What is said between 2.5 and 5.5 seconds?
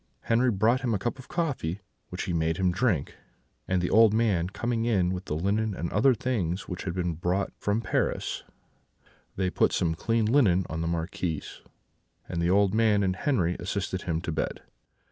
him drink; and the old man coming in with the